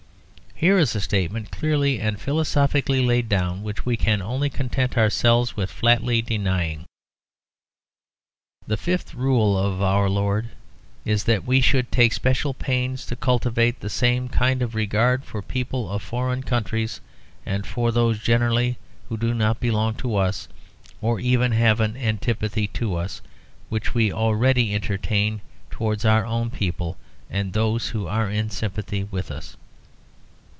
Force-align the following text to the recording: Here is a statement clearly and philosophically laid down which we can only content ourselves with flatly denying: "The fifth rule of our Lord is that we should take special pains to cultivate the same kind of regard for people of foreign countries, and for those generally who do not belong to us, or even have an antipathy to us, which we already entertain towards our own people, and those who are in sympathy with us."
Here 0.61 0.77
is 0.77 0.93
a 0.95 1.01
statement 1.01 1.49
clearly 1.49 1.99
and 1.99 2.21
philosophically 2.21 3.03
laid 3.03 3.27
down 3.27 3.63
which 3.63 3.83
we 3.83 3.97
can 3.97 4.21
only 4.21 4.47
content 4.47 4.95
ourselves 4.95 5.57
with 5.57 5.71
flatly 5.71 6.21
denying: 6.21 6.85
"The 8.67 8.77
fifth 8.77 9.15
rule 9.15 9.57
of 9.57 9.81
our 9.81 10.07
Lord 10.07 10.49
is 11.03 11.23
that 11.23 11.45
we 11.45 11.61
should 11.61 11.91
take 11.91 12.13
special 12.13 12.53
pains 12.53 13.07
to 13.07 13.15
cultivate 13.15 13.79
the 13.79 13.89
same 13.89 14.29
kind 14.29 14.61
of 14.61 14.75
regard 14.75 15.25
for 15.25 15.41
people 15.41 15.89
of 15.89 16.03
foreign 16.03 16.43
countries, 16.43 17.01
and 17.43 17.65
for 17.65 17.91
those 17.91 18.19
generally 18.19 18.77
who 19.09 19.17
do 19.17 19.33
not 19.33 19.59
belong 19.59 19.95
to 19.95 20.15
us, 20.15 20.47
or 21.01 21.19
even 21.19 21.53
have 21.53 21.79
an 21.79 21.97
antipathy 21.97 22.67
to 22.67 22.93
us, 22.97 23.19
which 23.69 23.95
we 23.95 24.13
already 24.13 24.75
entertain 24.75 25.41
towards 25.71 26.05
our 26.05 26.23
own 26.23 26.51
people, 26.51 26.97
and 27.31 27.53
those 27.53 27.87
who 27.89 28.05
are 28.05 28.29
in 28.29 28.51
sympathy 28.51 29.03
with 29.05 29.31
us." 29.31 29.57